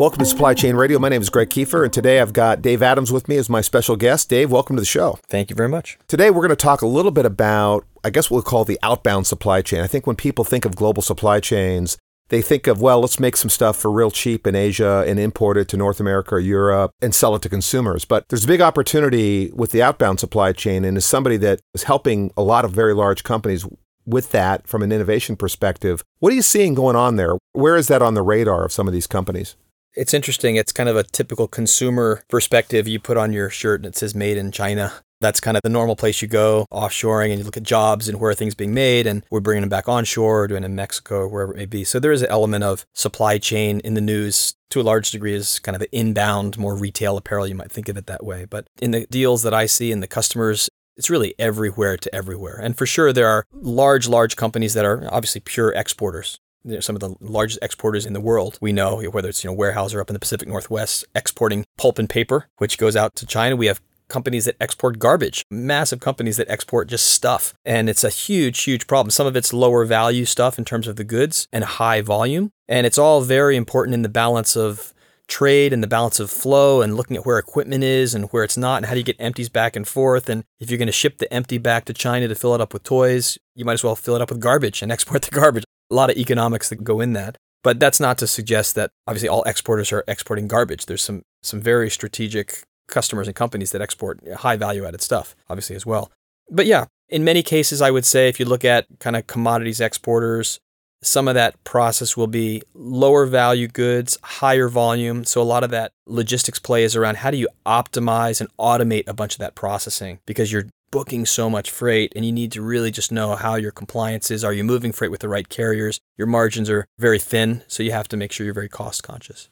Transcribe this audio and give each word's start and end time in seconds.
Welcome 0.00 0.20
to 0.20 0.24
Supply 0.24 0.54
Chain 0.54 0.76
Radio. 0.76 0.98
My 0.98 1.10
name 1.10 1.20
is 1.20 1.28
Greg 1.28 1.50
Kefer, 1.50 1.84
and 1.84 1.92
today 1.92 2.20
I've 2.20 2.32
got 2.32 2.62
Dave 2.62 2.82
Adams 2.82 3.12
with 3.12 3.28
me 3.28 3.36
as 3.36 3.50
my 3.50 3.60
special 3.60 3.96
guest. 3.96 4.30
Dave, 4.30 4.50
welcome 4.50 4.74
to 4.76 4.80
the 4.80 4.86
show. 4.86 5.18
Thank 5.28 5.50
you 5.50 5.54
very 5.54 5.68
much. 5.68 5.98
Today 6.08 6.30
we're 6.30 6.40
going 6.40 6.48
to 6.48 6.56
talk 6.56 6.80
a 6.80 6.86
little 6.86 7.10
bit 7.10 7.26
about, 7.26 7.84
I 8.02 8.08
guess 8.08 8.30
we'll 8.30 8.40
call 8.40 8.64
the 8.64 8.78
outbound 8.82 9.26
supply 9.26 9.60
chain. 9.60 9.82
I 9.82 9.86
think 9.86 10.06
when 10.06 10.16
people 10.16 10.42
think 10.42 10.64
of 10.64 10.74
global 10.74 11.02
supply 11.02 11.38
chains, 11.38 11.98
they 12.30 12.40
think 12.40 12.66
of, 12.66 12.80
well, 12.80 13.00
let's 13.00 13.20
make 13.20 13.36
some 13.36 13.50
stuff 13.50 13.76
for 13.76 13.90
real 13.90 14.10
cheap 14.10 14.46
in 14.46 14.56
Asia 14.56 15.04
and 15.06 15.20
import 15.20 15.58
it 15.58 15.68
to 15.68 15.76
North 15.76 16.00
America 16.00 16.36
or 16.36 16.40
Europe 16.40 16.92
and 17.02 17.14
sell 17.14 17.36
it 17.36 17.42
to 17.42 17.50
consumers. 17.50 18.06
But 18.06 18.26
there's 18.30 18.44
a 18.44 18.48
big 18.48 18.62
opportunity 18.62 19.50
with 19.52 19.70
the 19.70 19.82
outbound 19.82 20.18
supply 20.18 20.54
chain, 20.54 20.86
and 20.86 20.96
as 20.96 21.04
somebody 21.04 21.36
that 21.36 21.60
is 21.74 21.82
helping 21.82 22.32
a 22.38 22.42
lot 22.42 22.64
of 22.64 22.70
very 22.70 22.94
large 22.94 23.22
companies 23.22 23.66
with 24.06 24.30
that 24.30 24.66
from 24.66 24.82
an 24.82 24.92
innovation 24.92 25.36
perspective, 25.36 26.02
what 26.20 26.32
are 26.32 26.36
you 26.36 26.40
seeing 26.40 26.72
going 26.72 26.96
on 26.96 27.16
there? 27.16 27.36
Where 27.52 27.76
is 27.76 27.88
that 27.88 28.00
on 28.00 28.14
the 28.14 28.22
radar 28.22 28.64
of 28.64 28.72
some 28.72 28.86
of 28.86 28.94
these 28.94 29.06
companies? 29.06 29.56
It's 29.96 30.14
interesting. 30.14 30.56
It's 30.56 30.72
kind 30.72 30.88
of 30.88 30.96
a 30.96 31.02
typical 31.02 31.48
consumer 31.48 32.22
perspective. 32.28 32.86
You 32.86 33.00
put 33.00 33.16
on 33.16 33.32
your 33.32 33.50
shirt 33.50 33.80
and 33.80 33.86
it 33.86 33.96
says 33.96 34.14
made 34.14 34.36
in 34.36 34.52
China. 34.52 34.92
That's 35.20 35.40
kind 35.40 35.56
of 35.56 35.62
the 35.62 35.68
normal 35.68 35.96
place 35.96 36.22
you 36.22 36.28
go 36.28 36.64
offshoring 36.72 37.30
and 37.30 37.38
you 37.38 37.44
look 37.44 37.56
at 37.56 37.64
jobs 37.64 38.08
and 38.08 38.20
where 38.20 38.30
are 38.30 38.34
things 38.34 38.54
being 38.54 38.72
made 38.72 39.06
and 39.06 39.24
we're 39.30 39.40
bringing 39.40 39.62
them 39.62 39.68
back 39.68 39.88
onshore, 39.88 40.46
doing 40.46 40.62
it 40.62 40.66
in 40.66 40.76
Mexico 40.76 41.16
or 41.16 41.28
wherever 41.28 41.52
it 41.52 41.56
may 41.56 41.66
be. 41.66 41.84
So 41.84 41.98
there 41.98 42.12
is 42.12 42.22
an 42.22 42.30
element 42.30 42.64
of 42.64 42.86
supply 42.94 43.36
chain 43.38 43.80
in 43.80 43.94
the 43.94 44.00
news 44.00 44.54
to 44.70 44.80
a 44.80 44.82
large 44.82 45.10
degree 45.10 45.34
is 45.34 45.58
kind 45.58 45.74
of 45.74 45.82
an 45.82 45.88
inbound, 45.92 46.56
more 46.56 46.76
retail 46.76 47.16
apparel. 47.16 47.46
You 47.46 47.56
might 47.56 47.72
think 47.72 47.88
of 47.88 47.96
it 47.96 48.06
that 48.06 48.24
way. 48.24 48.44
But 48.44 48.68
in 48.80 48.92
the 48.92 49.06
deals 49.10 49.42
that 49.42 49.52
I 49.52 49.66
see 49.66 49.90
and 49.92 50.02
the 50.02 50.06
customers, 50.06 50.70
it's 50.96 51.10
really 51.10 51.34
everywhere 51.38 51.96
to 51.96 52.14
everywhere. 52.14 52.58
And 52.62 52.78
for 52.78 52.86
sure, 52.86 53.12
there 53.12 53.28
are 53.28 53.44
large, 53.52 54.08
large 54.08 54.36
companies 54.36 54.74
that 54.74 54.84
are 54.84 55.06
obviously 55.12 55.40
pure 55.40 55.72
exporters 55.72 56.38
you 56.64 56.74
know, 56.74 56.80
some 56.80 56.96
of 56.96 57.00
the 57.00 57.14
largest 57.20 57.58
exporters 57.62 58.06
in 58.06 58.12
the 58.12 58.20
world. 58.20 58.58
We 58.60 58.72
know 58.72 59.02
whether 59.10 59.28
it's 59.28 59.44
you 59.44 59.50
know 59.50 59.56
Weyerhaeuser 59.56 60.00
up 60.00 60.10
in 60.10 60.14
the 60.14 60.20
Pacific 60.20 60.48
Northwest 60.48 61.04
exporting 61.14 61.64
pulp 61.76 61.98
and 61.98 62.08
paper, 62.08 62.48
which 62.58 62.78
goes 62.78 62.96
out 62.96 63.14
to 63.16 63.26
China. 63.26 63.56
We 63.56 63.66
have 63.66 63.80
companies 64.10 64.44
that 64.44 64.56
export 64.60 64.98
garbage, 64.98 65.44
massive 65.50 66.00
companies 66.00 66.36
that 66.36 66.50
export 66.50 66.88
just 66.88 67.06
stuff. 67.06 67.54
And 67.64 67.88
it's 67.88 68.04
a 68.04 68.10
huge, 68.10 68.64
huge 68.64 68.86
problem. 68.86 69.10
Some 69.10 69.26
of 69.26 69.36
it's 69.36 69.52
lower 69.52 69.84
value 69.86 70.26
stuff 70.26 70.58
in 70.58 70.64
terms 70.66 70.86
of 70.86 70.96
the 70.96 71.04
goods 71.04 71.48
and 71.52 71.64
high 71.64 72.02
volume. 72.02 72.50
And 72.68 72.86
it's 72.86 72.98
all 72.98 73.22
very 73.22 73.56
important 73.56 73.94
in 73.94 74.02
the 74.02 74.08
balance 74.08 74.56
of 74.56 74.92
trade 75.28 75.72
and 75.72 75.82
the 75.82 75.86
balance 75.86 76.18
of 76.18 76.28
flow 76.28 76.82
and 76.82 76.96
looking 76.96 77.16
at 77.16 77.24
where 77.24 77.38
equipment 77.38 77.84
is 77.84 78.14
and 78.14 78.24
where 78.26 78.42
it's 78.42 78.56
not 78.56 78.78
and 78.78 78.86
how 78.86 78.92
do 78.92 78.98
you 78.98 79.04
get 79.04 79.16
empties 79.20 79.48
back 79.48 79.76
and 79.76 79.86
forth. 79.86 80.28
And 80.28 80.44
if 80.58 80.68
you're 80.68 80.78
going 80.78 80.86
to 80.86 80.92
ship 80.92 81.18
the 81.18 81.32
empty 81.32 81.56
back 81.56 81.84
to 81.86 81.94
China 81.94 82.28
to 82.28 82.34
fill 82.34 82.54
it 82.54 82.60
up 82.60 82.74
with 82.74 82.82
toys, 82.82 83.38
you 83.54 83.64
might 83.64 83.74
as 83.74 83.84
well 83.84 83.96
fill 83.96 84.16
it 84.16 84.20
up 84.20 84.30
with 84.30 84.40
garbage 84.40 84.82
and 84.82 84.90
export 84.92 85.22
the 85.22 85.30
garbage 85.30 85.64
a 85.90 85.94
lot 85.94 86.10
of 86.10 86.16
economics 86.16 86.68
that 86.68 86.84
go 86.84 87.00
in 87.00 87.12
that. 87.14 87.36
But 87.62 87.78
that's 87.78 88.00
not 88.00 88.16
to 88.18 88.26
suggest 88.26 88.74
that 88.76 88.90
obviously 89.06 89.28
all 89.28 89.42
exporters 89.42 89.92
are 89.92 90.04
exporting 90.08 90.48
garbage. 90.48 90.86
There's 90.86 91.02
some 91.02 91.22
some 91.42 91.60
very 91.60 91.90
strategic 91.90 92.62
customers 92.88 93.26
and 93.26 93.36
companies 93.36 93.70
that 93.72 93.82
export 93.82 94.20
high 94.38 94.56
value 94.56 94.84
added 94.86 95.02
stuff, 95.02 95.36
obviously 95.48 95.76
as 95.76 95.86
well. 95.86 96.10
But 96.50 96.66
yeah, 96.66 96.86
in 97.08 97.24
many 97.24 97.42
cases, 97.42 97.82
I 97.82 97.90
would 97.90 98.04
say 98.04 98.28
if 98.28 98.40
you 98.40 98.46
look 98.46 98.64
at 98.64 98.86
kind 98.98 99.16
of 99.16 99.26
commodities 99.26 99.80
exporters, 99.80 100.58
some 101.02 101.28
of 101.28 101.34
that 101.34 101.62
process 101.64 102.16
will 102.16 102.26
be 102.26 102.62
lower 102.74 103.26
value 103.26 103.68
goods, 103.68 104.18
higher 104.22 104.68
volume. 104.68 105.24
So 105.24 105.40
a 105.40 105.44
lot 105.44 105.64
of 105.64 105.70
that 105.70 105.92
logistics 106.06 106.58
play 106.58 106.84
is 106.84 106.94
around 106.94 107.18
how 107.18 107.30
do 107.30 107.38
you 107.38 107.48
optimize 107.64 108.40
and 108.40 108.50
automate 108.58 109.08
a 109.08 109.14
bunch 109.14 109.34
of 109.34 109.38
that 109.38 109.54
processing 109.54 110.18
because 110.26 110.52
you're 110.52 110.66
booking 110.90 111.24
so 111.26 111.48
much 111.48 111.70
freight 111.70 112.12
and 112.16 112.24
you 112.24 112.32
need 112.32 112.52
to 112.52 112.62
really 112.62 112.90
just 112.90 113.12
know 113.12 113.36
how 113.36 113.54
your 113.54 113.70
compliance 113.70 114.30
is. 114.30 114.44
Are 114.44 114.52
you 114.52 114.64
moving 114.64 114.92
freight 114.92 115.10
with 115.10 115.20
the 115.20 115.28
right 115.28 115.48
carriers? 115.48 116.00
Your 116.16 116.26
margins 116.26 116.68
are 116.68 116.86
very 116.98 117.18
thin, 117.18 117.62
so 117.68 117.82
you 117.82 117.92
have 117.92 118.08
to 118.08 118.16
make 118.16 118.32
sure 118.32 118.44
you're 118.44 118.54
very 118.54 118.68
cost 118.68 119.02
conscious. 119.02 119.48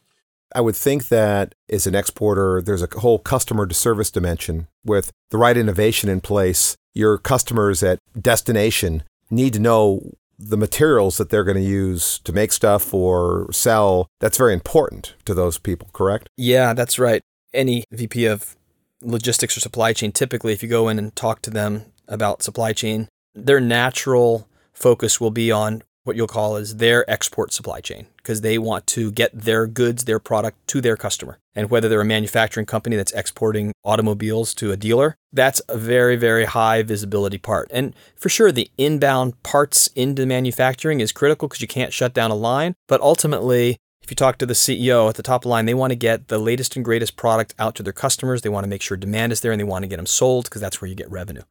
I 0.55 0.61
would 0.61 0.77
think 0.77 1.09
that 1.09 1.55
as 1.69 1.87
an 1.87 1.95
exporter, 1.95 2.63
there's 2.63 2.83
a 2.83 2.89
whole 3.01 3.19
customer 3.19 3.67
to 3.67 3.75
service 3.75 4.11
dimension 4.11 4.67
with 4.85 5.13
the 5.31 5.39
right 5.39 5.57
innovation 5.57 6.09
in 6.09 6.21
place. 6.21 6.77
Your 6.95 7.19
customers 7.19 7.83
at 7.83 7.99
destination 8.19 9.03
need 9.31 9.53
to 9.53 9.59
know 9.59 10.13
the 10.39 10.57
materials 10.57 11.19
that 11.19 11.31
they're 11.31 11.45
going 11.45 11.57
to 11.57 11.63
use 11.63 12.21
to 12.21 12.33
make 12.33 12.53
stuff 12.53 12.95
or 12.95 13.49
sell. 13.53 14.09
That's 14.21 14.39
very 14.39 14.55
important 14.55 15.15
to 15.27 15.35
those 15.35 15.59
people, 15.59 15.91
correct? 15.93 16.29
Yeah, 16.37 16.73
that's 16.73 16.99
right. 16.99 17.21
Any 17.53 17.85
VP 17.91 18.27
of 18.27 18.57
logistics 19.03 19.57
or 19.57 19.61
supply 19.61 19.93
chain, 19.93 20.13
typically, 20.13 20.53
if 20.53 20.63
you 20.63 20.69
go 20.69 20.89
in 20.89 20.99
and 20.99 21.15
talk 21.15 21.43
to 21.43 21.51
them 21.51 21.85
about 22.07 22.43
supply 22.43 22.73
chain, 22.73 23.09
their 23.35 23.61
natural 23.61 24.49
focus 24.73 25.21
will 25.21 25.31
be 25.31 25.51
on 25.51 25.83
what 26.09 26.17
you'll 26.17 26.27
call 26.27 26.57
is 26.57 26.77
their 26.77 27.09
export 27.09 27.53
supply 27.53 27.81
chain 27.81 28.07
because 28.17 28.41
they 28.41 28.57
want 28.57 28.87
to 28.87 29.13
get 29.13 29.31
their 29.35 29.67
goods, 29.67 30.07
their 30.07 30.19
product 30.19 30.57
to 30.67 30.81
their 30.81 30.97
customer. 30.97 31.39
And 31.55 31.69
whether 31.69 31.87
they're 31.87 32.01
a 32.01 32.05
manufacturing 32.05 32.65
company 32.65 32.97
that's 32.97 33.13
exporting 33.13 33.73
automobiles 33.85 34.55
to 34.55 34.73
a 34.73 34.77
dealer, 34.77 35.17
that's 35.35 35.61
a 35.69 35.77
very, 35.77 36.17
very 36.17 36.47
high 36.47 36.83
visibility 36.83 37.37
part. 37.37 37.69
And 37.71 37.95
for 38.17 38.31
sure, 38.31 38.51
the 38.51 38.71
inbound 38.79 39.43
parts 39.43 39.89
into 39.89 40.25
manufacturing 40.25 41.01
is 41.01 41.13
critical 41.13 41.47
because 41.47 41.61
you 41.61 41.69
can't 41.69 41.93
shut 41.93 42.15
down 42.15 42.31
a 42.31 42.35
line. 42.35 42.75
But 42.87 43.03
ultimately, 43.03 43.77
if 44.09 44.13
you 44.13 44.17
talk 44.17 44.39
to 44.39 44.47
the 44.47 44.55
CEO 44.55 45.07
at 45.07 45.17
the 45.17 45.23
top 45.23 45.45
line, 45.45 45.67
they 45.67 45.75
want 45.75 45.91
to 45.91 45.95
get 45.95 46.29
the 46.29 46.39
latest 46.39 46.77
and 46.77 46.83
greatest 46.83 47.15
product 47.15 47.55
out 47.59 47.75
to 47.75 47.83
their 47.83 47.93
customers. 47.93 48.41
They 48.41 48.49
want 48.49 48.65
to 48.65 48.69
make 48.69 48.81
sure 48.81 48.97
demand 48.97 49.33
is 49.33 49.43
there 49.43 49.53
and 49.53 49.61
they 49.61 49.65
want 49.65 49.83
to 49.83 49.87
get 49.87 49.97
them 49.97 50.07
sold 50.07 50.45
because 50.45 50.63
that's 50.63 50.81
where 50.81 50.89
you 50.89 50.95
get 50.95 51.11
revenue. 51.11 51.43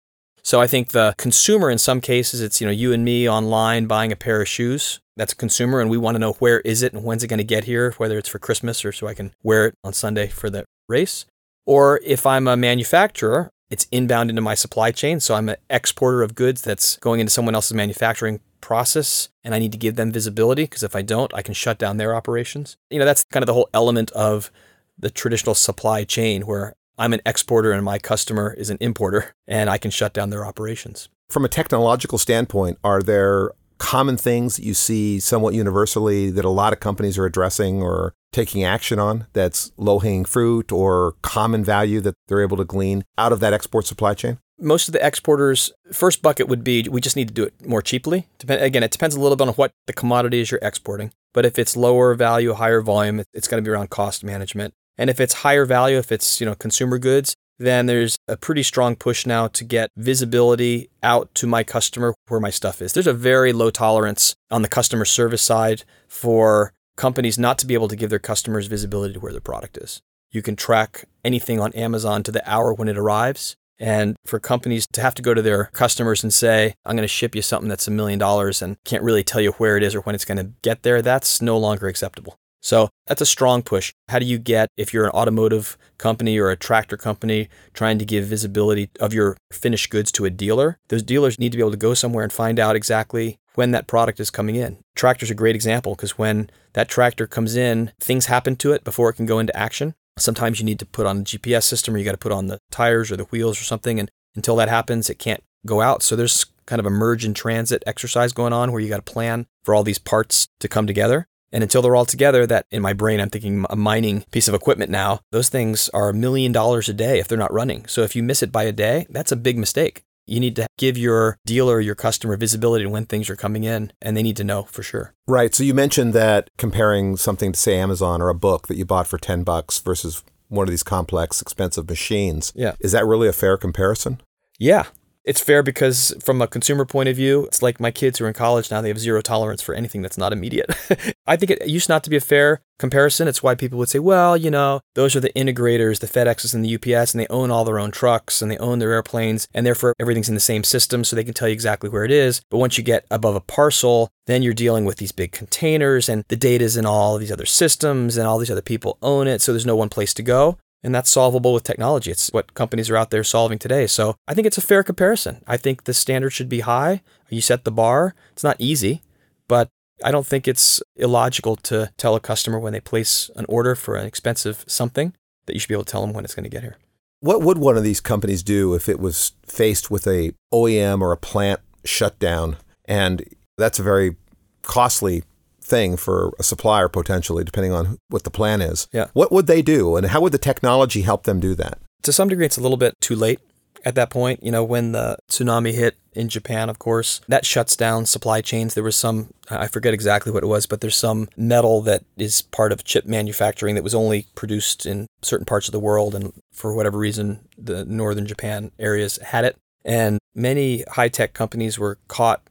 So 0.42 0.60
I 0.60 0.66
think 0.66 0.90
the 0.90 1.14
consumer 1.20 1.70
in 1.70 1.78
some 1.78 2.02
cases 2.02 2.42
it's 2.42 2.60
you 2.60 2.66
know 2.66 2.74
you 2.74 2.94
and 2.94 3.06
me 3.06 3.30
online 3.30 3.86
buying 3.86 4.12
a 4.12 4.16
pair 4.16 4.42
of 4.42 4.48
shoes. 4.48 5.00
That's 5.16 5.34
a 5.34 5.36
consumer 5.36 5.82
and 5.82 5.90
we 5.92 6.00
want 6.00 6.16
to 6.16 6.20
know 6.20 6.34
where 6.34 6.62
is 6.62 6.82
it 6.82 6.94
and 6.94 7.04
when's 7.04 7.24
it 7.24 7.28
going 7.28 7.38
to 7.38 7.44
get 7.44 7.66
here, 7.66 7.94
whether 7.98 8.18
it's 8.18 8.30
for 8.30 8.40
Christmas 8.40 8.84
or 8.84 8.92
so 8.92 9.06
I 9.06 9.14
can 9.14 9.36
wear 9.44 9.68
it 9.68 9.76
on 9.84 9.94
Sunday 9.94 10.26
for 10.26 10.50
the 10.50 10.66
race. 10.90 11.28
Or 11.68 12.00
if 12.04 12.26
I'm 12.26 12.48
a 12.48 12.58
manufacturer, 12.58 13.52
it's 13.70 13.86
inbound 13.92 14.32
into 14.32 14.42
my 14.42 14.56
supply 14.56 14.90
chain. 14.90 15.20
So 15.20 15.36
I'm 15.36 15.50
an 15.50 15.58
exporter 15.70 16.24
of 16.24 16.34
goods 16.34 16.64
that's 16.64 16.98
going 16.98 17.20
into 17.20 17.32
someone 17.32 17.54
else's 17.54 17.76
manufacturing 17.76 18.40
process 18.62 19.30
and 19.44 19.54
I 19.54 19.60
need 19.60 19.72
to 19.72 19.78
give 19.78 19.96
them 19.96 20.12
visibility 20.12 20.64
because 20.64 20.84
if 20.84 20.96
I 20.96 21.02
don't, 21.02 21.34
I 21.34 21.42
can 21.42 21.54
shut 21.54 21.78
down 21.78 21.98
their 21.98 22.16
operations. 22.16 22.78
You 22.90 23.00
know, 23.00 23.06
that's 23.06 23.24
kind 23.32 23.44
of 23.44 23.48
the 23.48 23.54
whole 23.54 23.70
element 23.74 24.12
of 24.12 24.52
the 24.98 25.10
traditional 25.10 25.56
supply 25.56 26.04
chain 26.04 26.44
where 26.44 26.76
I'm 26.98 27.14
an 27.14 27.22
exporter 27.26 27.72
and 27.72 27.86
my 27.86 28.00
customer 28.00 28.54
is 28.54 28.70
an 28.70 28.78
importer 28.80 29.36
and 29.48 29.70
I 29.70 29.78
can 29.78 29.92
shut 29.92 30.14
down 30.14 30.30
their 30.30 30.46
operations. 30.46 31.10
From 31.30 31.46
a 31.46 31.50
technological 31.50 32.18
standpoint, 32.18 32.80
are 32.84 33.02
there 33.02 33.52
common 33.78 34.18
things 34.18 34.56
that 34.56 34.64
you 34.64 34.74
see 34.74 35.20
somewhat 35.20 35.54
universally 35.54 36.30
that 36.32 36.46
a 36.46 36.50
lot 36.50 36.74
of 36.74 36.80
companies 36.80 37.18
are 37.18 37.26
addressing 37.26 37.82
or 37.82 38.14
taking 38.32 38.64
action 38.64 39.00
on 39.00 39.28
that's 39.34 39.72
low 39.78 40.00
hanging 40.00 40.26
fruit 40.26 40.72
or 40.72 41.16
common 41.22 41.64
value 41.64 42.02
that 42.02 42.16
they're 42.28 42.42
able 42.42 42.58
to 42.58 42.66
glean 42.66 43.04
out 43.18 43.32
of 43.32 43.40
that 43.40 43.54
export 43.54 43.86
supply 43.86 44.14
chain? 44.14 44.40
Most 44.60 44.88
of 44.88 44.94
the 44.94 45.06
exporters 45.06 45.72
first 45.92 46.22
bucket 46.22 46.48
would 46.48 46.64
be 46.64 46.88
we 46.90 47.02
just 47.02 47.16
need 47.16 47.28
to 47.28 47.34
do 47.34 47.44
it 47.44 47.54
more 47.66 47.82
cheaply. 47.82 48.28
Dep- 48.40 48.62
again 48.62 48.84
it 48.84 48.92
depends 48.92 49.16
a 49.16 49.20
little 49.20 49.36
bit 49.36 49.48
on 49.48 49.54
what 49.56 49.72
the 49.86 49.94
commodity 49.94 50.40
is 50.40 50.52
you're 50.52 50.60
exporting 50.62 51.12
but 51.34 51.46
if 51.46 51.60
it's 51.60 51.78
lower 51.78 52.14
value 52.16 52.54
higher 52.54 52.82
volume 52.82 53.24
it's 53.34 53.48
going 53.48 53.64
to 53.64 53.68
be 53.68 53.72
around 53.72 53.90
cost 53.90 54.24
management. 54.24 54.74
And 54.98 55.10
if 55.10 55.20
it's 55.20 55.36
higher 55.36 55.66
value 55.66 55.98
if 55.98 56.12
it's 56.12 56.40
you 56.40 56.46
know 56.46 56.56
consumer 56.56 56.98
goods 56.98 57.36
then 57.60 57.88
there's 57.88 58.18
a 58.28 58.38
pretty 58.38 58.64
strong 58.64 58.96
push 58.96 59.26
now 59.26 59.48
to 59.48 59.64
get 59.64 59.90
visibility 59.98 60.90
out 61.02 61.34
to 61.36 61.48
my 61.48 61.64
customer 61.64 62.14
where 62.28 62.40
my 62.40 62.52
stuff 62.52 62.82
is. 62.82 62.94
There's 62.94 63.08
a 63.08 63.14
very 63.14 63.52
low 63.52 63.72
tolerance 63.72 64.36
on 64.52 64.62
the 64.62 64.68
customer 64.68 65.06
service 65.06 65.42
side 65.42 65.84
for 66.08 66.72
companies 66.98 67.40
not 67.40 67.58
to 67.60 67.66
be 67.66 67.74
able 67.74 67.88
to 67.88 67.96
give 67.96 68.10
their 68.10 68.20
customers 68.20 68.68
visibility 68.68 69.16
to 69.16 69.20
where 69.20 69.32
their 69.32 69.42
product 69.42 69.78
is. 69.78 70.02
You 70.32 70.42
can 70.42 70.56
track 70.56 71.06
anything 71.24 71.60
on 71.60 71.74
Amazon 71.74 72.22
to 72.24 72.32
the 72.32 72.48
hour 72.50 72.74
when 72.74 72.88
it 72.88 72.98
arrives 72.98 73.56
and 73.80 74.16
for 74.26 74.40
companies 74.40 74.88
to 74.94 75.02
have 75.02 75.14
to 75.16 75.22
go 75.22 75.34
to 75.34 75.42
their 75.42 75.66
customers 75.74 76.24
and 76.24 76.34
say, 76.34 76.74
I'm 76.86 76.96
going 76.96 77.04
to 77.04 77.08
ship 77.08 77.36
you 77.36 77.42
something 77.42 77.70
that's 77.70 77.88
a 77.88 77.92
million 77.92 78.20
dollars 78.20 78.62
and 78.62 78.78
can't 78.86 79.04
really 79.04 79.24
tell 79.24 79.42
you 79.42 79.52
where 79.54 79.78
it 79.78 79.84
is 79.84 79.96
or 79.96 80.02
when 80.02 80.16
it's 80.16 80.26
going 80.26 80.38
to 80.38 80.52
get 80.62 80.84
there, 80.84 81.02
that's 81.02 81.42
no 81.42 81.58
longer 81.58 81.88
acceptable. 81.88 82.36
So 82.62 82.90
that's 83.06 83.22
a 83.22 83.26
strong 83.26 83.62
push. 83.62 83.94
How 84.10 84.20
do 84.20 84.26
you 84.26 84.38
get, 84.38 84.70
if 84.76 84.94
you're 84.94 85.06
an 85.06 85.12
automotive 85.12 85.78
company 85.98 86.38
or 86.38 86.50
a 86.50 86.58
tractor 86.58 86.98
company 86.98 87.50
trying 87.74 88.00
to 88.00 88.06
give 88.06 88.26
visibility 88.26 88.90
of 89.00 89.14
your 89.14 89.38
finished 89.54 89.90
goods 89.90 90.12
to 90.14 90.26
a 90.26 90.30
dealer? 90.30 90.78
Those 90.90 91.04
dealers 91.04 91.40
need 91.40 91.52
to 91.52 91.58
be 91.58 91.62
able 91.62 91.72
to 91.72 91.78
go 91.78 91.94
somewhere 91.94 92.24
and 92.24 92.34
find 92.34 92.60
out 92.60 92.76
exactly 92.76 93.38
when 93.56 93.72
that 93.72 93.88
product 93.88 94.20
is 94.20 94.30
coming 94.30 94.56
in. 94.56 94.78
Tractor's 94.96 95.32
a 95.32 95.36
great 95.36 95.56
example 95.56 95.96
because 95.96 96.18
when 96.18 96.50
that 96.74 96.90
tractor 96.90 97.26
comes 97.26 97.56
in, 97.56 97.92
things 98.00 98.26
happen 98.26 98.56
to 98.58 98.72
it 98.72 98.84
before 98.84 99.10
it 99.10 99.14
can 99.14 99.26
go 99.26 99.40
into 99.40 99.56
action. 99.56 99.96
Sometimes 100.18 100.60
you 100.60 100.66
need 100.66 100.80
to 100.80 100.86
put 100.86 101.06
on 101.06 101.20
a 101.20 101.24
GPS 101.24 101.64
system 101.64 101.96
or 101.96 101.98
you 101.98 102.06
got 102.06 102.12
to 102.12 102.18
put 102.18 102.32
on 102.32 102.48
the 102.48 102.60
tires 102.72 103.12
or 103.12 103.18
the 103.18 103.26
wheels 103.26 103.60
or 103.60 103.64
something. 103.64 104.00
And 104.00 104.10
until 104.36 104.56
that 104.58 104.70
happens, 104.70 105.10
it 105.10 105.20
can't 105.20 105.44
go 105.66 105.82
out. 105.82 106.04
So 106.04 106.16
there's 106.16 106.46
kind 106.66 106.80
of 106.80 106.86
a 106.86 106.92
merge 106.92 107.26
in 107.26 107.34
transit 107.34 107.84
exercise 107.88 108.34
going 108.34 108.54
on 108.54 108.72
where 108.72 108.82
you 108.82 108.90
got 108.90 109.06
to 109.06 109.12
plan 109.12 109.48
for 109.64 109.74
all 109.74 109.84
these 109.84 110.00
parts 110.00 110.48
to 110.60 110.68
come 110.68 110.88
together. 110.88 111.28
And 111.52 111.64
until 111.64 111.82
they're 111.82 111.96
all 111.96 112.06
together, 112.06 112.46
that 112.46 112.66
in 112.72 112.82
my 112.82 112.94
brain, 112.94 113.22
I'm 113.22 113.30
thinking 113.30 113.66
a 113.70 113.76
mining 113.76 114.26
piece 114.32 114.50
of 114.50 114.54
equipment 114.54 114.92
now, 114.92 115.22
those 115.32 115.48
things 115.48 115.90
are 115.90 116.10
a 116.10 116.14
million 116.14 116.52
dollars 116.52 116.90
a 116.90 116.94
day 116.94 117.20
if 117.20 117.28
they're 117.28 117.38
not 117.38 117.54
running. 117.54 117.86
So 117.88 118.02
if 118.02 118.16
you 118.16 118.24
miss 118.24 118.44
it 118.44 118.52
by 118.52 118.64
a 118.64 118.74
day, 118.74 119.08
that's 119.10 119.32
a 119.32 119.38
big 119.38 119.58
mistake. 119.58 120.04
You 120.28 120.40
need 120.40 120.56
to 120.58 120.68
give 120.78 120.98
your 120.98 121.38
dealer, 121.46 121.80
your 121.80 121.96
customer 121.96 122.38
visibility 122.38 122.84
to 122.84 122.90
when 122.90 123.06
things 123.06 123.30
are 123.30 123.36
coming 123.36 123.64
in, 123.64 123.92
and 124.02 124.16
they 124.16 124.22
need 124.22 124.38
to 124.38 124.44
know 124.44 124.64
for 124.64 124.84
sure. 124.84 125.14
Right. 125.28 125.56
So 125.56 125.64
you 125.64 125.74
mentioned 125.74 126.14
that 126.14 126.50
comparing 126.58 127.18
something 127.18 127.54
to 127.54 127.60
say 127.60 127.78
Amazon 127.78 128.22
or 128.22 128.30
a 128.30 128.36
book 128.36 128.68
that 128.68 128.76
you 128.76 128.86
bought 128.86 129.08
for 129.08 129.18
10 129.18 129.44
bucks 129.44 129.80
versus 129.80 130.24
one 130.50 130.68
of 130.68 130.72
these 130.72 130.84
complex, 130.84 131.42
expensive 131.42 131.90
machines. 131.90 132.52
Yeah. 132.56 132.76
Is 132.80 132.92
that 132.92 133.06
really 133.06 133.28
a 133.28 133.34
fair 133.34 133.58
comparison? 133.58 134.22
Yeah. 134.60 134.86
It's 135.28 135.42
fair 135.42 135.62
because 135.62 136.16
from 136.24 136.42
a 136.42 136.48
consumer 136.48 136.86
point 136.86 137.10
of 137.10 137.18
view, 137.18 137.48
it's 137.48 137.62
like 137.62 137.82
my 137.82 137.92
kids 137.92 138.18
who 138.18 138.24
are 138.24 138.30
in 138.30 138.34
college 138.34 138.72
now, 138.72 138.80
they 138.80 138.88
have 138.88 138.98
zero 138.98 139.22
tolerance 139.22 139.62
for 139.62 139.76
anything 139.76 140.02
that's 140.02 140.18
not 140.18 140.32
immediate. 140.32 140.70
I 141.28 141.36
think 141.36 141.52
it 141.52 141.68
used 141.68 141.90
not 141.90 142.06
to 142.06 142.10
be 142.10 142.16
a 142.16 142.22
fair 142.22 142.62
comparison. 142.80 143.28
It's 143.28 143.44
why 143.44 143.54
people 143.54 143.78
would 143.80 143.90
say, 143.90 144.00
well, 144.00 144.38
you 144.38 144.50
know, 144.50 144.80
those 144.96 145.18
are 145.18 145.20
the 145.20 145.34
integrators, 145.34 146.00
the 146.00 146.08
FedExes 146.08 146.56
and 146.56 146.64
the 146.64 146.76
UPS, 146.76 147.14
and 147.14 147.20
they 147.20 147.28
own 147.28 147.52
all 147.52 147.66
their 147.66 147.78
own 147.78 147.92
trucks 147.92 148.42
and 148.42 148.50
they 148.50 148.58
own 148.58 148.80
their 148.80 148.94
airplanes, 148.94 149.50
and 149.54 149.66
therefore 149.66 149.94
everything's 150.00 150.30
in 150.30 150.36
the 150.36 150.40
same 150.40 150.64
system, 150.64 151.04
so 151.04 151.14
they 151.18 151.26
can 151.26 151.34
tell 151.34 151.50
you 151.50 151.54
exactly 151.54 151.90
where 151.90 152.06
it 152.06 152.12
is. 152.12 152.42
But 152.50 152.60
once 152.60 152.78
you 152.78 152.84
get 152.86 153.06
above 153.12 153.36
a 153.36 153.42
parcel, 153.42 154.10
then 154.28 154.44
you're 154.44 154.54
dealing 154.54 154.86
with 154.86 154.96
these 154.96 155.12
big 155.12 155.34
containers, 155.34 156.08
and 156.08 156.24
the 156.30 156.38
data's 156.38 156.78
in 156.78 156.86
all 156.86 157.18
these 157.18 157.34
other 157.34 157.46
systems, 157.46 158.16
and 158.16 158.26
all 158.26 158.40
these 158.40 158.52
other 158.52 158.62
people 158.62 158.98
own 159.02 159.28
it, 159.28 159.42
so 159.42 159.52
there's 159.52 159.66
no 159.66 159.76
one 159.76 159.90
place 159.90 160.14
to 160.14 160.24
go. 160.24 160.58
And 160.88 160.96
that's 160.96 161.10
solvable 161.10 161.52
with 161.52 161.64
technology. 161.64 162.12
It's 162.12 162.30
what 162.30 162.54
companies 162.54 162.90
are 162.90 162.96
out 162.96 163.12
there 163.12 163.22
solving 163.22 163.60
today. 163.60 163.88
So 163.88 164.16
I 164.26 164.34
think 164.34 164.48
it's 164.48 164.58
a 164.58 164.62
fair 164.62 164.84
comparison. 164.84 165.44
I 165.46 165.58
think 165.58 165.84
the 165.84 165.94
standard 165.94 166.30
should 166.30 166.48
be 166.48 166.62
high. 166.62 167.02
You 167.30 167.42
set 167.42 167.66
the 167.66 167.74
bar. 167.74 168.16
It's 168.32 168.44
not 168.46 168.56
easy, 168.58 169.02
but 169.50 169.68
I 170.02 170.12
don't 170.12 170.26
think 170.26 170.48
it's 170.48 170.82
illogical 170.96 171.58
to 171.58 171.92
tell 171.98 172.16
a 172.16 172.22
customer 172.22 172.58
when 172.58 172.72
they 172.72 172.80
place 172.80 173.30
an 173.36 173.46
order 173.50 173.76
for 173.76 173.98
an 173.98 174.06
expensive 174.06 174.64
something 174.66 175.14
that 175.46 175.56
you 175.56 175.60
should 175.60 175.68
be 175.68 175.74
able 175.74 175.84
to 175.84 175.92
tell 175.92 176.06
them 176.06 176.14
when 176.14 176.24
it's 176.24 176.34
going 176.34 176.46
to 176.46 176.50
get 176.50 176.62
here. 176.62 176.78
What 177.20 177.42
would 177.42 177.58
one 177.58 177.76
of 177.76 177.84
these 177.84 178.00
companies 178.00 178.42
do 178.42 178.74
if 178.74 178.88
it 178.88 179.02
was 179.02 179.34
faced 179.46 179.92
with 179.92 180.08
a 180.08 180.32
OEM 180.54 181.02
or 181.02 181.12
a 181.12 181.18
plant 181.18 181.60
shutdown? 181.84 182.56
And 182.86 183.26
that's 183.58 183.78
a 183.78 183.84
very 183.84 184.16
costly 184.62 185.26
thing 185.68 185.98
for 185.98 186.34
a 186.40 186.44
supplier 186.44 186.90
potentially, 186.90 187.44
depending 187.44 187.74
on 187.74 187.98
what 188.10 188.24
the 188.24 188.32
plan 188.32 188.62
is. 188.62 188.88
Yeah. 188.92 189.08
What 189.14 189.32
would 189.32 189.48
they 189.48 189.62
do, 189.62 189.96
and 189.96 190.08
how 190.08 190.22
would 190.22 190.32
the 190.32 190.38
technology 190.38 191.02
help 191.02 191.24
them 191.24 191.40
do 191.40 191.54
that? 191.56 191.80
To 192.04 192.14
some 192.14 192.30
degree, 192.30 192.46
it's 192.46 192.58
a 192.58 192.62
little 192.62 192.78
bit 192.78 192.94
too 193.02 193.16
late 193.16 193.40
at 193.86 193.96
that 193.96 194.10
point. 194.10 194.42
You 194.44 194.52
know, 194.52 194.64
when 194.64 194.92
the 194.94 195.18
tsunami 195.30 195.74
hit 195.74 195.96
in 196.14 196.30
Japan, 196.30 196.70
of 196.70 196.80
course, 196.80 197.22
that 197.28 197.46
shuts 197.46 197.76
down 197.76 198.06
supply 198.06 198.42
chains. 198.42 198.74
There 198.74 198.84
was 198.84 198.96
some, 198.96 199.30
I 199.52 199.68
forget 199.68 199.94
exactly 199.94 200.32
what 200.32 200.44
it 200.44 200.48
was, 200.48 200.66
but 200.66 200.82
there's 200.82 200.96
some 200.96 201.30
metal 201.38 201.82
that 201.82 202.04
is 202.18 202.42
part 202.42 202.72
of 202.72 202.84
chip 202.84 203.06
manufacturing 203.06 203.76
that 203.76 203.84
was 203.84 203.94
only 203.94 204.26
produced 204.34 204.86
in 204.86 205.06
certain 205.22 205.46
parts 205.46 205.68
of 205.68 205.74
the 205.74 205.80
world. 205.80 206.16
And 206.16 206.34
for 206.52 206.74
whatever 206.74 206.98
reason, 206.98 207.42
the 207.58 207.86
northern 207.86 208.26
Japan 208.26 208.72
areas 208.80 209.18
had 209.18 209.46
it. 209.46 209.58
And 209.86 210.18
many 210.34 210.84
high 210.92 211.10
tech 211.10 211.34
companies 211.34 211.78
were 211.78 212.00
caught 212.08 212.42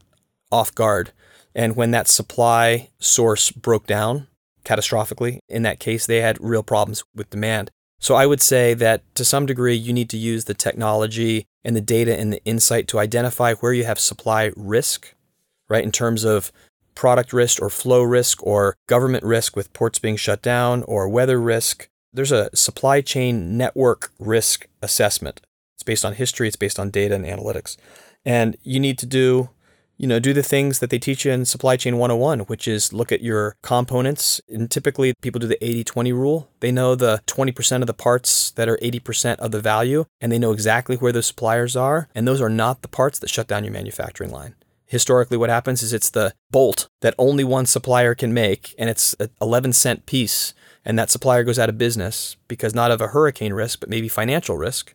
off 0.53 0.75
guard 0.75 1.11
and 1.57 1.75
when 1.75 1.91
that 1.93 2.07
supply 2.07 2.91
source 2.99 3.51
broke 3.51 3.87
down 3.87 4.29
catastrophically, 4.65 5.39
in 5.49 5.63
that 5.63 5.81
case, 5.81 6.07
they 6.07 6.21
had 6.21 6.37
real 6.39 6.63
problems 6.63 7.03
with 7.15 7.31
demand. 7.31 7.71
So 7.99 8.15
I 8.15 8.27
would 8.27 8.43
say 8.43 8.75
that 8.75 9.03
to 9.15 9.25
some 9.25 9.47
degree, 9.47 9.75
you 9.75 9.95
need 9.95 10.11
to 10.11 10.19
use 10.19 10.45
the 10.45 10.55
technology 10.55 11.47
and 11.65 11.75
the 11.75 11.81
data 11.81 12.17
and 12.17 12.31
the 12.31 12.45
insight 12.45 12.89
to 12.89 12.99
identify 12.99 13.55
where 13.55 13.73
you 13.73 13.85
have 13.85 13.99
supply 13.99 14.53
risk, 14.55 15.15
right? 15.69 15.83
In 15.83 15.93
terms 15.93 16.25
of 16.25 16.53
product 16.95 17.33
risk 17.33 17.63
or 17.63 17.71
flow 17.71 18.03
risk 18.03 18.47
or 18.47 18.77
government 18.87 19.25
risk 19.25 19.57
with 19.57 19.73
ports 19.73 19.99
being 19.99 20.17
shut 20.17 20.43
down 20.43 20.83
or 20.83 21.09
weather 21.09 21.41
risk. 21.41 21.89
There's 22.13 22.33
a 22.33 22.55
supply 22.55 23.01
chain 23.01 23.57
network 23.57 24.13
risk 24.19 24.67
assessment. 24.83 25.41
It's 25.75 25.83
based 25.83 26.05
on 26.05 26.15
history, 26.15 26.49
it's 26.49 26.57
based 26.57 26.79
on 26.79 26.91
data 26.91 27.15
and 27.15 27.25
analytics. 27.25 27.77
And 28.25 28.57
you 28.63 28.79
need 28.79 28.99
to 28.99 29.07
do 29.07 29.51
you 29.97 30.07
know, 30.07 30.19
do 30.19 30.33
the 30.33 30.43
things 30.43 30.81
that 30.81 30.91
they 30.91 30.99
teach 30.99 31.25
you 31.25 31.33
in 31.33 31.45
Supply 31.45 31.77
Chain 31.77 31.97
101, 31.97 32.41
which 32.41 32.69
is 32.69 32.93
look 32.93 33.11
at 33.11 33.23
your 33.23 33.57
components. 33.63 34.41
And 34.49 34.71
typically, 34.71 35.15
people 35.23 35.39
do 35.39 35.47
the 35.47 35.63
80 35.65 35.85
20 35.85 36.13
rule. 36.13 36.49
They 36.61 36.71
know 36.71 36.95
the 36.95 37.23
20% 37.27 37.81
of 37.81 37.87
the 37.87 37.95
parts 37.95 38.51
that 38.53 38.69
are 38.69 38.79
80% 38.79 39.37
of 39.37 39.53
the 39.53 39.61
value, 39.61 40.05
and 40.21 40.31
they 40.31 40.39
know 40.39 40.53
exactly 40.53 40.97
where 40.97 41.13
those 41.13 41.27
suppliers 41.27 41.77
are. 41.77 42.09
And 42.15 42.29
those 42.29 42.41
are 42.41 42.51
not 42.51 42.83
the 42.83 42.89
parts 42.89 43.19
that 43.21 43.31
shut 43.31 43.47
down 43.47 43.65
your 43.65 43.73
manufacturing 43.73 44.31
line. 44.31 44.55
Historically, 44.85 45.37
what 45.37 45.51
happens 45.51 45.83
is 45.83 45.93
it's 45.93 46.11
the 46.11 46.33
bolt 46.51 46.89
that 47.01 47.15
only 47.19 47.43
one 47.43 47.67
supplier 47.67 48.15
can 48.15 48.33
make, 48.33 48.75
and 48.79 48.91
it's 48.91 49.15
an 49.15 49.31
11 49.41 49.73
cent 49.73 50.07
piece. 50.07 50.55
And 50.85 50.97
that 50.99 51.11
supplier 51.11 51.43
goes 51.43 51.59
out 51.59 51.69
of 51.69 51.79
business 51.79 52.37
because 52.47 52.75
not 52.75 52.93
of 52.93 53.01
a 53.01 53.09
hurricane 53.09 53.53
risk, 53.53 53.81
but 53.81 53.89
maybe 53.89 54.09
financial 54.09 54.57
risk. 54.57 54.95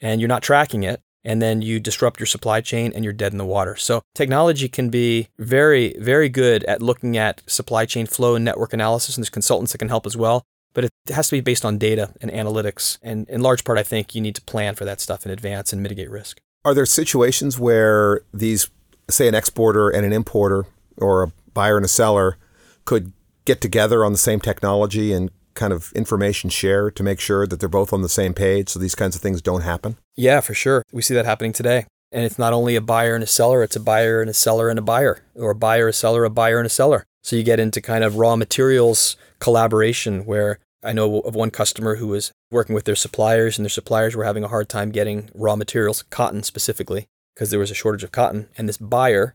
And 0.00 0.20
you're 0.20 0.28
not 0.28 0.42
tracking 0.42 0.82
it 0.82 1.02
and 1.24 1.40
then 1.40 1.62
you 1.62 1.80
disrupt 1.80 2.20
your 2.20 2.26
supply 2.26 2.60
chain 2.60 2.92
and 2.94 3.04
you're 3.04 3.12
dead 3.12 3.32
in 3.32 3.38
the 3.38 3.44
water. 3.44 3.76
So 3.76 4.02
technology 4.14 4.68
can 4.68 4.90
be 4.90 5.28
very, 5.38 5.94
very 5.98 6.28
good 6.28 6.64
at 6.64 6.82
looking 6.82 7.16
at 7.16 7.42
supply 7.46 7.86
chain 7.86 8.06
flow 8.06 8.34
and 8.34 8.44
network 8.44 8.72
analysis, 8.72 9.16
and 9.16 9.22
there's 9.22 9.30
consultants 9.30 9.72
that 9.72 9.78
can 9.78 9.88
help 9.88 10.06
as 10.06 10.16
well. 10.16 10.44
But 10.72 10.84
it 10.84 10.90
has 11.08 11.28
to 11.28 11.36
be 11.36 11.40
based 11.40 11.64
on 11.64 11.78
data 11.78 12.14
and 12.20 12.30
analytics. 12.30 12.98
And 13.02 13.28
in 13.28 13.42
large 13.42 13.64
part, 13.64 13.76
I 13.78 13.82
think 13.82 14.14
you 14.14 14.20
need 14.20 14.36
to 14.36 14.42
plan 14.42 14.76
for 14.76 14.84
that 14.84 15.00
stuff 15.00 15.26
in 15.26 15.32
advance 15.32 15.72
and 15.72 15.82
mitigate 15.82 16.10
risk. 16.10 16.38
Are 16.64 16.74
there 16.74 16.86
situations 16.86 17.58
where 17.58 18.20
these, 18.32 18.70
say, 19.08 19.26
an 19.26 19.34
exporter 19.34 19.88
and 19.88 20.06
an 20.06 20.12
importer 20.12 20.66
or 20.96 21.24
a 21.24 21.32
buyer 21.54 21.76
and 21.76 21.84
a 21.84 21.88
seller 21.88 22.36
could 22.84 23.12
get 23.44 23.60
together 23.60 24.04
on 24.04 24.12
the 24.12 24.18
same 24.18 24.38
technology 24.38 25.12
and 25.12 25.30
kind 25.54 25.72
of 25.72 25.92
information 25.92 26.50
share 26.50 26.90
to 26.90 27.02
make 27.02 27.20
sure 27.20 27.46
that 27.46 27.60
they're 27.60 27.68
both 27.68 27.92
on 27.92 28.02
the 28.02 28.08
same 28.08 28.34
page 28.34 28.70
so 28.70 28.78
these 28.78 28.94
kinds 28.94 29.16
of 29.16 29.22
things 29.22 29.42
don't 29.42 29.62
happen? 29.62 29.96
Yeah, 30.16 30.40
for 30.40 30.54
sure. 30.54 30.82
We 30.92 31.02
see 31.02 31.14
that 31.14 31.26
happening 31.26 31.52
today. 31.52 31.86
And 32.12 32.24
it's 32.24 32.38
not 32.38 32.52
only 32.52 32.74
a 32.74 32.80
buyer 32.80 33.14
and 33.14 33.22
a 33.22 33.26
seller, 33.26 33.62
it's 33.62 33.76
a 33.76 33.80
buyer 33.80 34.20
and 34.20 34.28
a 34.28 34.34
seller 34.34 34.68
and 34.68 34.78
a 34.78 34.82
buyer, 34.82 35.22
or 35.36 35.52
a 35.52 35.54
buyer, 35.54 35.88
a 35.88 35.92
seller, 35.92 36.24
a 36.24 36.30
buyer, 36.30 36.58
and 36.58 36.66
a 36.66 36.70
seller. 36.70 37.04
So 37.22 37.36
you 37.36 37.42
get 37.42 37.60
into 37.60 37.80
kind 37.80 38.02
of 38.02 38.16
raw 38.16 38.34
materials 38.34 39.16
collaboration 39.38 40.24
where 40.24 40.58
I 40.82 40.92
know 40.92 41.20
of 41.20 41.34
one 41.34 41.50
customer 41.50 41.96
who 41.96 42.08
was 42.08 42.32
working 42.50 42.74
with 42.74 42.84
their 42.84 42.96
suppliers, 42.96 43.58
and 43.58 43.64
their 43.64 43.70
suppliers 43.70 44.16
were 44.16 44.24
having 44.24 44.42
a 44.42 44.48
hard 44.48 44.68
time 44.68 44.90
getting 44.90 45.30
raw 45.34 45.54
materials, 45.54 46.02
cotton 46.10 46.42
specifically, 46.42 47.06
because 47.34 47.50
there 47.50 47.60
was 47.60 47.70
a 47.70 47.74
shortage 47.74 48.02
of 48.02 48.12
cotton. 48.12 48.48
And 48.56 48.68
this 48.68 48.78
buyer 48.78 49.34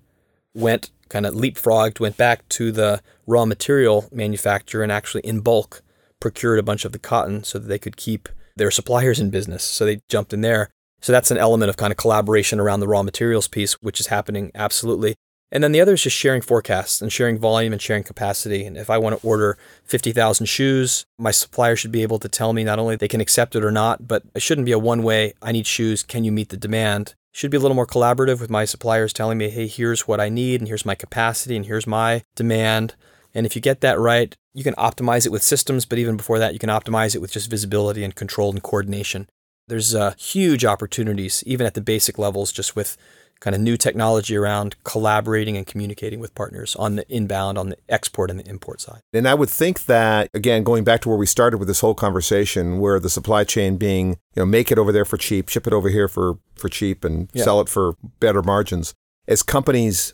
went 0.54 0.90
kind 1.08 1.26
of 1.26 1.36
leapfrogged, 1.36 2.00
went 2.00 2.18
back 2.18 2.48
to 2.50 2.72
the 2.72 3.02
raw 3.28 3.46
material 3.46 4.10
manufacturer 4.12 4.84
and 4.84 4.92
actually 4.92 5.22
in 5.22 5.40
bulk 5.42 5.82
procured 6.26 6.58
a 6.58 6.64
bunch 6.64 6.86
of 6.86 6.92
the 6.92 6.98
cotton 6.98 7.44
so 7.44 7.60
that 7.60 7.68
they 7.68 7.78
could 7.78 7.98
keep 7.98 8.28
their 8.56 8.72
suppliers 8.72 9.20
in 9.20 9.30
business. 9.30 9.64
So 9.64 9.86
they 9.86 10.00
jumped 10.10 10.34
in 10.34 10.42
there. 10.42 10.72
So 11.00 11.12
that's 11.12 11.30
an 11.30 11.38
element 11.38 11.70
of 11.70 11.78
kind 11.78 11.92
of 11.92 11.98
collaboration 11.98 12.60
around 12.60 12.80
the 12.80 12.88
raw 12.88 13.04
materials 13.04 13.48
piece, 13.48 13.74
which 13.74 14.00
is 14.00 14.08
happening 14.08 14.50
absolutely. 14.56 15.14
And 15.52 15.64
then 15.64 15.72
the 15.72 15.82
other 15.82 15.94
is 15.94 16.02
just 16.02 16.18
sharing 16.18 16.42
forecasts 16.42 17.00
and 17.00 17.14
sharing 17.14 17.38
volume 17.38 17.74
and 17.74 17.80
sharing 17.80 18.02
capacity. 18.02 18.66
And 18.66 18.76
if 18.76 18.90
I 18.90 18.98
want 18.98 19.22
to 19.22 19.28
order 19.28 19.56
50,000 19.84 20.48
shoes, 20.48 21.06
my 21.20 21.30
supplier 21.30 21.76
should 21.76 21.92
be 21.92 22.02
able 22.02 22.18
to 22.18 22.28
tell 22.28 22.54
me 22.54 22.64
not 22.64 22.80
only 22.80 22.96
they 22.96 23.08
can 23.08 23.22
accept 23.22 23.56
it 23.56 23.64
or 23.64 23.70
not, 23.70 24.08
but 24.08 24.24
it 24.34 24.42
shouldn't 24.42 24.66
be 24.66 24.72
a 24.72 24.80
one 24.80 25.04
way, 25.04 25.36
I 25.44 25.52
need 25.52 25.68
shoes, 25.68 26.02
can 26.02 26.24
you 26.24 26.32
meet 26.32 26.50
the 26.50 26.58
demand? 26.58 27.14
Should 27.34 27.52
be 27.52 27.58
a 27.58 27.60
little 27.60 27.76
more 27.76 27.86
collaborative 27.86 28.42
with 28.42 28.50
my 28.50 28.66
suppliers 28.66 29.14
telling 29.14 29.38
me, 29.38 29.50
hey, 29.50 29.68
here's 29.68 30.08
what 30.08 30.20
I 30.20 30.30
need, 30.30 30.60
and 30.60 30.68
here's 30.68 30.88
my 30.88 30.96
capacity, 30.96 31.56
and 31.56 31.68
here's 31.68 31.86
my 31.86 32.24
demand. 32.36 32.96
And 33.36 33.46
if 33.46 33.56
you 33.56 33.62
get 33.62 33.82
that 33.82 34.00
right, 34.00 34.36
you 34.54 34.64
can 34.64 34.74
optimize 34.76 35.26
it 35.26 35.32
with 35.32 35.44
systems, 35.44 35.86
but 35.86 36.00
even 36.00 36.16
before 36.18 36.40
that, 36.40 36.54
you 36.54 36.60
can 36.60 36.70
optimize 36.70 37.16
it 37.16 37.20
with 37.20 37.34
just 37.34 37.50
visibility 37.50 38.04
and 38.04 38.16
control 38.16 38.50
and 38.50 38.64
coordination. 38.64 39.28
There's 39.68 39.94
uh, 39.94 40.14
huge 40.18 40.64
opportunities, 40.64 41.44
even 41.46 41.68
at 41.68 41.74
the 41.74 41.82
basic 41.82 42.18
levels, 42.18 42.52
just 42.52 42.76
with 42.76 42.98
kind 43.42 43.54
of 43.54 43.62
new 43.62 43.76
technology 43.76 44.38
around 44.38 44.76
collaborating 44.86 45.58
and 45.58 45.68
communicating 45.68 46.20
with 46.22 46.34
partners 46.34 46.76
on 46.78 46.96
the 46.96 47.08
inbound, 47.10 47.58
on 47.58 47.70
the 47.70 47.78
export 47.90 48.32
and 48.32 48.40
the 48.40 48.48
import 48.48 48.80
side. 48.80 49.02
And 49.12 49.28
I 49.28 49.34
would 49.34 49.50
think 49.50 49.86
that, 49.86 50.30
again, 50.34 50.64
going 50.64 50.86
back 50.86 51.02
to 51.02 51.10
where 51.10 51.18
we 51.18 51.26
started 51.26 51.58
with 51.58 51.68
this 51.68 51.82
whole 51.82 51.96
conversation, 51.96 52.80
where 52.80 53.00
the 53.00 53.10
supply 53.10 53.44
chain 53.44 53.76
being, 53.76 54.12
you 54.12 54.38
know, 54.38 54.46
make 54.46 54.72
it 54.72 54.80
over 54.80 54.94
there 54.94 55.04
for 55.04 55.18
cheap, 55.18 55.50
ship 55.50 55.68
it 55.68 55.74
over 55.74 55.90
here 55.90 56.08
for, 56.08 56.38
for 56.56 56.70
cheap, 56.70 57.04
and 57.04 57.30
yeah. 57.34 57.44
sell 57.44 57.60
it 57.60 57.68
for 57.68 57.96
better 58.22 58.42
margins. 58.42 58.94
As 59.28 59.44
companies 59.44 60.14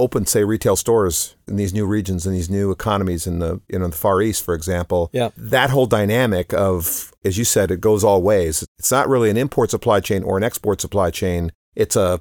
open, 0.00 0.26
say, 0.26 0.44
retail 0.44 0.76
stores 0.76 1.36
in 1.46 1.56
these 1.56 1.74
new 1.74 1.86
regions 1.86 2.26
and 2.26 2.34
these 2.34 2.50
new 2.50 2.70
economies 2.70 3.26
in 3.26 3.38
the 3.38 3.60
you 3.68 3.78
know 3.78 3.88
the 3.88 3.96
Far 3.96 4.22
East, 4.22 4.44
for 4.44 4.54
example. 4.54 5.10
Yeah. 5.12 5.30
That 5.36 5.70
whole 5.70 5.86
dynamic 5.86 6.52
of, 6.52 7.12
as 7.24 7.38
you 7.38 7.44
said, 7.44 7.70
it 7.70 7.80
goes 7.80 8.02
all 8.02 8.22
ways. 8.22 8.66
It's 8.78 8.90
not 8.90 9.08
really 9.08 9.30
an 9.30 9.36
import 9.36 9.70
supply 9.70 10.00
chain 10.00 10.22
or 10.22 10.36
an 10.36 10.42
export 10.42 10.80
supply 10.80 11.10
chain. 11.10 11.52
It's 11.76 11.96
a 11.96 12.20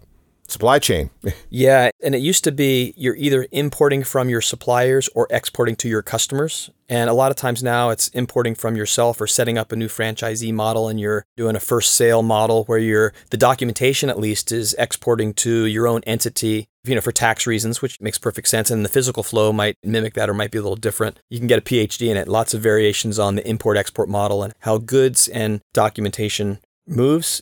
supply 0.51 0.79
chain. 0.79 1.09
yeah, 1.49 1.89
and 2.03 2.15
it 2.15 2.19
used 2.19 2.43
to 2.43 2.51
be 2.51 2.93
you're 2.97 3.15
either 3.15 3.47
importing 3.51 4.03
from 4.03 4.29
your 4.29 4.41
suppliers 4.41 5.09
or 5.15 5.27
exporting 5.29 5.75
to 5.77 5.89
your 5.89 6.01
customers. 6.01 6.69
And 6.87 7.09
a 7.09 7.13
lot 7.13 7.29
of 7.29 7.37
times 7.37 7.61
now 7.61 7.91
it's 7.91 8.07
importing 8.09 8.55
from 8.55 8.75
yourself 8.75 9.21
or 9.21 9.27
setting 9.27 9.57
up 9.57 9.71
a 9.71 9.75
new 9.75 9.87
franchisee 9.87 10.53
model 10.53 10.87
and 10.87 10.99
you're 10.99 11.25
doing 11.37 11.55
a 11.55 11.59
first 11.59 11.93
sale 11.93 12.23
model 12.23 12.63
where 12.65 12.79
you're 12.79 13.13
the 13.29 13.37
documentation 13.37 14.09
at 14.09 14.19
least 14.19 14.51
is 14.51 14.75
exporting 14.79 15.33
to 15.35 15.65
your 15.65 15.87
own 15.87 16.01
entity 16.05 16.67
you 16.83 16.95
know, 16.95 17.01
for 17.01 17.11
tax 17.11 17.45
reasons, 17.45 17.81
which 17.81 17.99
makes 17.99 18.17
perfect 18.17 18.47
sense. 18.47 18.71
And 18.71 18.85
the 18.85 18.89
physical 18.89 19.23
flow 19.23 19.51
might 19.51 19.75
mimic 19.83 20.13
that 20.13 20.29
or 20.29 20.33
might 20.33 20.51
be 20.51 20.57
a 20.57 20.61
little 20.61 20.75
different. 20.75 21.19
You 21.29 21.37
can 21.37 21.47
get 21.47 21.59
a 21.59 21.63
PhD 21.63 22.09
in 22.09 22.17
it. 22.17 22.27
Lots 22.27 22.53
of 22.53 22.61
variations 22.61 23.19
on 23.19 23.35
the 23.35 23.47
import 23.47 23.77
export 23.77 24.09
model 24.09 24.43
and 24.43 24.53
how 24.59 24.77
goods 24.77 25.27
and 25.27 25.61
documentation 25.73 26.59
moves. 26.87 27.41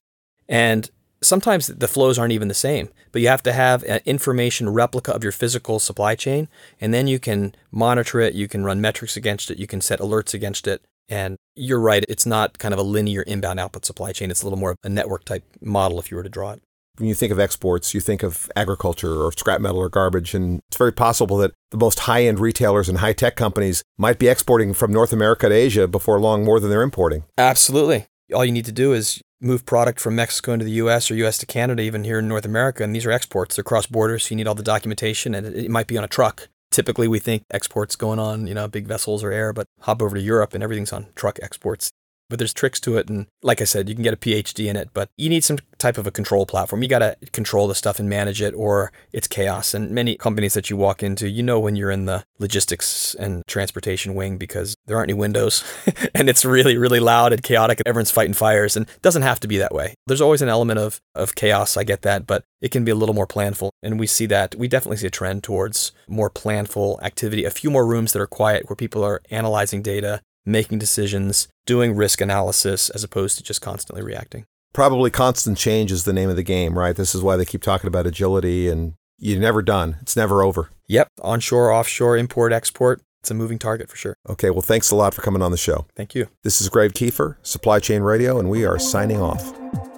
And 0.49 0.89
sometimes 1.21 1.67
the 1.67 1.87
flows 1.87 2.19
aren't 2.19 2.33
even 2.33 2.47
the 2.47 2.53
same, 2.53 2.89
but 3.11 3.21
you 3.21 3.27
have 3.27 3.43
to 3.43 3.53
have 3.53 3.83
an 3.83 4.01
information 4.05 4.69
replica 4.69 5.13
of 5.13 5.23
your 5.23 5.31
physical 5.31 5.79
supply 5.79 6.15
chain, 6.15 6.47
and 6.79 6.93
then 6.93 7.07
you 7.07 7.19
can 7.19 7.55
monitor 7.71 8.19
it, 8.19 8.33
you 8.33 8.47
can 8.47 8.63
run 8.63 8.81
metrics 8.81 9.17
against 9.17 9.49
it, 9.51 9.57
you 9.57 9.67
can 9.67 9.81
set 9.81 9.99
alerts 9.99 10.33
against 10.33 10.67
it. 10.67 10.81
And 11.09 11.37
you're 11.55 11.79
right, 11.79 12.03
it's 12.09 12.25
not 12.25 12.59
kind 12.59 12.73
of 12.73 12.79
a 12.79 12.83
linear 12.83 13.21
inbound 13.21 13.61
output 13.61 13.85
supply 13.85 14.11
chain. 14.11 14.29
It's 14.29 14.41
a 14.41 14.45
little 14.45 14.59
more 14.59 14.71
of 14.71 14.77
a 14.83 14.89
network 14.89 15.23
type 15.23 15.43
model 15.61 15.99
if 15.99 16.11
you 16.11 16.17
were 16.17 16.23
to 16.23 16.29
draw 16.29 16.51
it. 16.51 16.61
When 16.97 17.07
you 17.07 17.15
think 17.15 17.31
of 17.31 17.39
exports, 17.39 17.93
you 17.93 17.99
think 17.99 18.23
of 18.23 18.51
agriculture 18.55 19.21
or 19.21 19.31
scrap 19.31 19.61
metal 19.61 19.79
or 19.79 19.89
garbage, 19.89 20.33
and 20.33 20.59
it's 20.67 20.77
very 20.77 20.91
possible 20.91 21.37
that 21.37 21.51
the 21.71 21.77
most 21.77 21.99
high 21.99 22.23
end 22.23 22.39
retailers 22.39 22.89
and 22.89 22.99
high 22.99 23.13
tech 23.13 23.35
companies 23.35 23.83
might 23.97 24.17
be 24.17 24.27
exporting 24.27 24.73
from 24.73 24.91
North 24.91 25.13
America 25.13 25.47
to 25.47 25.53
Asia 25.55 25.87
before 25.87 26.19
long 26.19 26.43
more 26.43 26.59
than 26.59 26.69
they're 26.69 26.81
importing. 26.81 27.23
Absolutely. 27.37 28.07
All 28.33 28.43
you 28.43 28.51
need 28.51 28.65
to 28.65 28.71
do 28.71 28.93
is 28.93 29.21
move 29.39 29.65
product 29.65 29.99
from 29.99 30.15
Mexico 30.15 30.53
into 30.53 30.65
the 30.65 30.71
US 30.71 31.11
or 31.11 31.15
US 31.15 31.37
to 31.37 31.45
Canada, 31.45 31.83
even 31.83 32.03
here 32.03 32.19
in 32.19 32.27
North 32.27 32.45
America. 32.45 32.83
And 32.83 32.95
these 32.95 33.05
are 33.05 33.11
exports. 33.11 33.55
They're 33.55 33.63
cross 33.63 33.85
borders. 33.85 34.23
So 34.23 34.29
you 34.31 34.37
need 34.37 34.47
all 34.47 34.55
the 34.55 34.63
documentation 34.63 35.35
and 35.35 35.45
it 35.45 35.69
might 35.69 35.87
be 35.87 35.97
on 35.97 36.03
a 36.03 36.07
truck. 36.07 36.49
Typically, 36.71 37.07
we 37.07 37.19
think 37.19 37.43
exports 37.51 37.95
going 37.95 38.19
on, 38.19 38.47
you 38.47 38.53
know, 38.53 38.67
big 38.67 38.87
vessels 38.87 39.23
or 39.23 39.31
air, 39.31 39.53
but 39.53 39.67
hop 39.81 40.01
over 40.01 40.15
to 40.15 40.21
Europe 40.21 40.53
and 40.53 40.63
everything's 40.63 40.91
on 40.91 41.07
truck 41.15 41.39
exports 41.41 41.91
but 42.29 42.39
there's 42.39 42.53
tricks 42.53 42.79
to 42.81 42.97
it. 42.97 43.09
And 43.09 43.27
like 43.41 43.61
I 43.61 43.65
said, 43.65 43.89
you 43.89 43.95
can 43.95 44.03
get 44.03 44.13
a 44.13 44.17
PhD 44.17 44.69
in 44.69 44.75
it, 44.75 44.89
but 44.93 45.09
you 45.17 45.29
need 45.29 45.43
some 45.43 45.57
type 45.77 45.97
of 45.97 46.07
a 46.07 46.11
control 46.11 46.45
platform. 46.45 46.83
You 46.83 46.89
got 46.89 46.99
to 46.99 47.17
control 47.31 47.67
the 47.67 47.75
stuff 47.75 47.99
and 47.99 48.09
manage 48.09 48.41
it, 48.41 48.53
or 48.53 48.91
it's 49.11 49.27
chaos. 49.27 49.73
And 49.73 49.91
many 49.91 50.15
companies 50.15 50.53
that 50.53 50.69
you 50.69 50.77
walk 50.77 51.03
into, 51.03 51.29
you 51.29 51.43
know, 51.43 51.59
when 51.59 51.75
you're 51.75 51.91
in 51.91 52.05
the 52.05 52.25
logistics 52.39 53.15
and 53.15 53.45
transportation 53.47 54.15
wing 54.15 54.37
because 54.37 54.75
there 54.85 54.97
aren't 54.97 55.09
any 55.09 55.19
windows 55.19 55.63
and 56.15 56.29
it's 56.29 56.45
really, 56.45 56.77
really 56.77 56.99
loud 56.99 57.33
and 57.33 57.43
chaotic. 57.43 57.79
And 57.79 57.87
everyone's 57.87 58.11
fighting 58.11 58.33
fires 58.33 58.75
and 58.75 58.87
it 58.87 59.01
doesn't 59.01 59.21
have 59.21 59.39
to 59.41 59.47
be 59.47 59.57
that 59.57 59.73
way. 59.73 59.93
There's 60.07 60.21
always 60.21 60.41
an 60.41 60.49
element 60.49 60.79
of, 60.79 60.99
of 61.15 61.35
chaos. 61.35 61.77
I 61.77 61.83
get 61.83 62.01
that, 62.03 62.27
but 62.27 62.43
it 62.61 62.71
can 62.71 62.83
be 62.83 62.91
a 62.91 62.95
little 62.95 63.15
more 63.15 63.27
planful. 63.27 63.69
And 63.83 63.99
we 63.99 64.07
see 64.07 64.25
that. 64.27 64.55
We 64.55 64.67
definitely 64.67 64.97
see 64.97 65.07
a 65.07 65.11
trend 65.11 65.43
towards 65.43 65.91
more 66.07 66.29
planful 66.29 67.01
activity, 67.01 67.45
a 67.45 67.51
few 67.51 67.69
more 67.69 67.85
rooms 67.85 68.13
that 68.13 68.21
are 68.21 68.27
quiet 68.27 68.69
where 68.69 68.75
people 68.75 69.03
are 69.03 69.21
analyzing 69.29 69.81
data 69.81 70.21
making 70.47 70.79
decisions, 70.79 71.47
doing 71.65 71.95
risk 71.95 72.21
analysis 72.21 72.89
as 72.89 73.03
opposed 73.03 73.37
to 73.37 73.43
just 73.43 73.61
constantly 73.61 74.01
reacting. 74.01 74.45
Probably 74.73 75.09
constant 75.09 75.57
change 75.57 75.91
is 75.91 76.03
the 76.03 76.13
name 76.13 76.29
of 76.29 76.35
the 76.35 76.43
game, 76.43 76.77
right? 76.77 76.95
This 76.95 77.13
is 77.13 77.21
why 77.21 77.35
they 77.35 77.45
keep 77.45 77.61
talking 77.61 77.87
about 77.87 78.07
agility 78.07 78.69
and 78.69 78.93
you're 79.17 79.39
never 79.39 79.61
done. 79.61 79.97
It's 80.01 80.15
never 80.15 80.43
over. 80.43 80.69
Yep. 80.87 81.09
Onshore, 81.21 81.71
offshore, 81.71 82.17
import, 82.17 82.53
export. 82.53 83.01
It's 83.21 83.31
a 83.31 83.33
moving 83.33 83.59
target 83.59 83.89
for 83.89 83.97
sure. 83.97 84.15
Okay. 84.29 84.51
Well, 84.51 84.61
thanks 84.61 84.91
a 84.91 84.95
lot 84.95 85.13
for 85.13 85.21
coming 85.21 85.41
on 85.41 85.51
the 85.51 85.57
show. 85.57 85.87
Thank 85.95 86.15
you. 86.15 86.27
This 86.43 86.61
is 86.61 86.69
Greg 86.69 86.93
Kefer, 86.93 87.37
Supply 87.41 87.79
Chain 87.79 88.03
Radio, 88.03 88.39
and 88.39 88.49
we 88.49 88.63
are 88.65 88.79
signing 88.79 89.21
off. 89.21 89.96